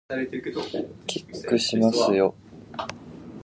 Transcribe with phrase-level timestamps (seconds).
[1.05, 2.33] キックしますよ